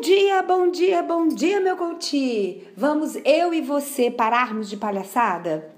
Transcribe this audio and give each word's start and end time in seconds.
Bom 0.00 0.06
dia, 0.06 0.42
bom 0.42 0.70
dia, 0.70 1.02
bom 1.02 1.28
dia, 1.28 1.60
meu 1.60 1.76
coach! 1.76 2.66
Vamos 2.74 3.16
eu 3.16 3.52
e 3.52 3.60
você 3.60 4.10
pararmos 4.10 4.70
de 4.70 4.78
palhaçada? 4.78 5.74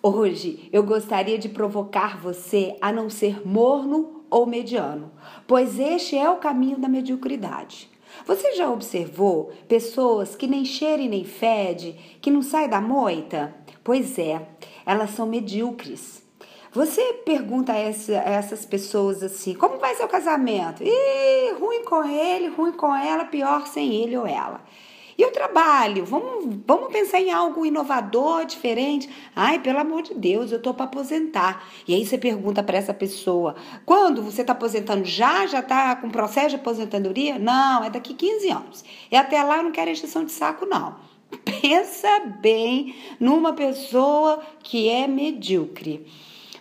Hoje 0.00 0.68
eu 0.72 0.84
gostaria 0.84 1.36
de 1.36 1.48
provocar 1.48 2.16
você 2.16 2.76
a 2.80 2.92
não 2.92 3.10
ser 3.10 3.44
morno 3.44 4.24
ou 4.30 4.46
mediano, 4.46 5.10
pois 5.48 5.80
este 5.80 6.16
é 6.16 6.30
o 6.30 6.36
caminho 6.36 6.78
da 6.78 6.88
mediocridade. 6.88 7.90
Você 8.24 8.54
já 8.54 8.70
observou 8.70 9.50
pessoas 9.66 10.36
que 10.36 10.46
nem 10.46 10.64
cheirem 10.64 11.08
nem 11.08 11.24
fede, 11.24 11.96
que 12.20 12.30
não 12.30 12.42
saem 12.42 12.68
da 12.68 12.80
moita? 12.80 13.52
Pois 13.82 14.16
é, 14.16 14.46
elas 14.86 15.10
são 15.10 15.26
medíocres. 15.26 16.24
Você 16.76 17.22
pergunta 17.24 17.72
a, 17.72 17.78
essa, 17.78 18.12
a, 18.12 18.30
essas 18.32 18.66
pessoas 18.66 19.22
assim: 19.22 19.54
como 19.54 19.78
vai 19.78 19.94
seu 19.94 20.06
casamento? 20.06 20.82
Ih, 20.84 21.54
ruim 21.58 21.82
com 21.84 22.04
ele, 22.04 22.48
ruim 22.48 22.72
com 22.72 22.94
ela, 22.94 23.24
pior 23.24 23.66
sem 23.66 23.94
ele 23.94 24.14
ou 24.14 24.26
ela. 24.26 24.60
E 25.16 25.24
o 25.24 25.32
trabalho? 25.32 26.04
Vamos, 26.04 26.54
vamos 26.66 26.92
pensar 26.92 27.18
em 27.18 27.32
algo 27.32 27.64
inovador, 27.64 28.44
diferente. 28.44 29.08
Ai, 29.34 29.58
pelo 29.58 29.78
amor 29.78 30.02
de 30.02 30.12
Deus, 30.12 30.52
eu 30.52 30.60
tô 30.60 30.74
para 30.74 30.84
aposentar. 30.84 31.66
E 31.88 31.94
aí 31.94 32.04
você 32.04 32.18
pergunta 32.18 32.62
para 32.62 32.76
essa 32.76 32.92
pessoa: 32.92 33.56
quando 33.86 34.20
você 34.20 34.42
está 34.42 34.52
aposentando? 34.52 35.06
Já? 35.06 35.46
Já 35.46 35.60
está 35.60 35.96
com 35.96 36.10
processo 36.10 36.50
de 36.50 36.56
aposentadoria? 36.56 37.38
Não, 37.38 37.84
é 37.84 37.88
daqui 37.88 38.12
15 38.12 38.50
anos. 38.50 38.84
E 39.10 39.16
até 39.16 39.42
lá 39.42 39.56
eu 39.56 39.62
não 39.62 39.72
quero 39.72 39.90
extensão 39.90 40.26
de 40.26 40.32
saco, 40.32 40.66
não. 40.66 40.96
Pensa 41.62 42.20
bem 42.42 42.94
numa 43.18 43.54
pessoa 43.54 44.42
que 44.62 44.90
é 44.90 45.06
medíocre. 45.06 46.04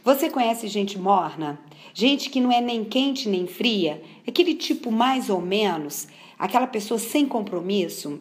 Você 0.06 0.30
conhece 0.30 0.68
gente 0.68 1.00
morna? 1.00 1.60
Gente 1.92 2.30
que 2.30 2.40
não 2.40 2.52
é 2.52 2.62
nem 2.62 2.84
quente 2.84 3.28
nem 3.28 3.48
fria? 3.48 4.04
Aquele 4.28 4.54
tipo 4.54 4.92
mais 4.92 5.32
ou 5.32 5.42
menos? 5.42 6.08
Aquela 6.38 6.68
pessoa 6.68 7.00
sem 7.00 7.26
compromisso? 7.26 8.20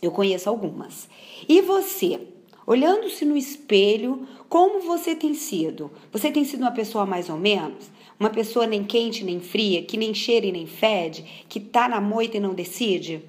Eu 0.00 0.10
conheço 0.10 0.48
algumas. 0.48 1.06
E 1.46 1.60
você? 1.60 2.18
Olhando-se 2.66 3.26
no 3.26 3.36
espelho, 3.36 4.26
como 4.48 4.80
você 4.80 5.14
tem 5.14 5.34
sido? 5.34 5.90
Você 6.10 6.30
tem 6.30 6.42
sido 6.42 6.62
uma 6.62 6.72
pessoa 6.72 7.04
mais 7.04 7.28
ou 7.28 7.36
menos? 7.36 7.90
Uma 8.18 8.30
pessoa 8.30 8.66
nem 8.66 8.82
quente 8.82 9.24
nem 9.24 9.40
fria, 9.40 9.82
que 9.82 9.98
nem 9.98 10.14
cheira 10.14 10.46
e 10.46 10.52
nem 10.52 10.66
fede, 10.66 11.44
que 11.50 11.60
tá 11.60 11.86
na 11.86 12.00
moita 12.00 12.38
e 12.38 12.40
não 12.40 12.54
decide? 12.54 13.22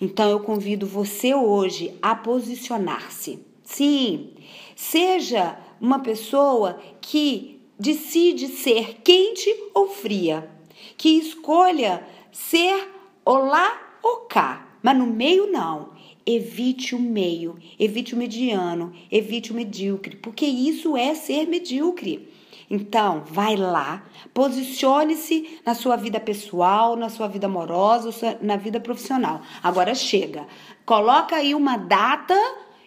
Então 0.00 0.30
eu 0.30 0.38
convido 0.38 0.86
você 0.86 1.34
hoje 1.34 1.92
a 2.00 2.14
posicionar-se. 2.14 3.40
Sim, 3.64 4.30
seja 4.76 5.58
uma 5.80 6.00
pessoa 6.00 6.78
que 7.00 7.60
decide 7.78 8.48
ser 8.48 9.00
quente 9.02 9.48
ou 9.74 9.88
fria, 9.88 10.50
que 10.96 11.10
escolha 11.18 12.04
ser 12.30 12.88
olá 13.24 13.98
ou 14.02 14.18
cá, 14.26 14.76
mas 14.82 14.96
no 14.96 15.06
meio 15.06 15.50
não. 15.50 15.98
Evite 16.26 16.94
o 16.94 17.00
meio, 17.00 17.56
evite 17.78 18.14
o 18.14 18.16
mediano, 18.16 18.92
evite 19.10 19.52
o 19.52 19.54
medíocre, 19.54 20.16
porque 20.16 20.44
isso 20.44 20.96
é 20.96 21.14
ser 21.14 21.48
medíocre. 21.48 22.28
Então, 22.68 23.24
vai 23.26 23.56
lá, 23.56 24.04
posicione-se 24.32 25.58
na 25.66 25.74
sua 25.74 25.96
vida 25.96 26.20
pessoal, 26.20 26.94
na 26.94 27.08
sua 27.08 27.26
vida 27.26 27.46
amorosa, 27.46 28.38
na 28.40 28.56
vida 28.56 28.78
profissional. 28.78 29.40
Agora 29.60 29.92
chega, 29.94 30.46
coloca 30.84 31.34
aí 31.34 31.52
uma 31.52 31.76
data 31.76 32.38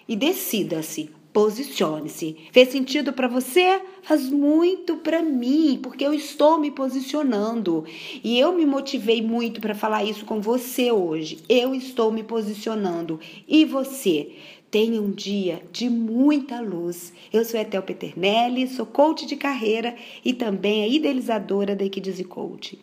e 0.08 0.16
decida-se 0.16 1.10
posicione-se. 1.34 2.38
Fez 2.52 2.70
sentido 2.70 3.12
para 3.12 3.28
você? 3.28 3.82
Faz 4.04 4.30
muito 4.30 4.98
para 4.98 5.22
mim, 5.22 5.80
porque 5.82 6.06
eu 6.06 6.14
estou 6.14 6.60
me 6.60 6.70
posicionando. 6.70 7.84
E 8.24 8.40
eu 8.40 8.54
me 8.54 8.66
motivei 8.66 9.22
muito 9.22 9.60
para 9.60 9.74
falar 9.74 10.04
isso 10.04 10.26
com 10.26 10.40
você 10.40 10.92
hoje. 10.92 11.40
Eu 11.50 11.74
estou 11.74 12.12
me 12.12 12.24
posicionando. 12.24 13.20
E 13.48 13.66
você? 13.66 14.34
Tenha 14.70 15.02
um 15.02 15.12
dia 15.12 15.62
de 15.72 15.90
muita 15.90 16.60
luz. 16.60 17.14
Eu 17.32 17.46
sou 17.46 17.60
Etel 17.60 17.84
Peternelli, 17.84 18.68
sou 18.68 18.86
coach 18.86 19.26
de 19.26 19.36
carreira 19.36 19.96
e 20.26 20.34
também 20.34 20.84
a 20.84 20.88
idealizadora 20.88 21.76
da 21.76 21.86
Equidize 21.86 22.24
Coach. 22.24 22.80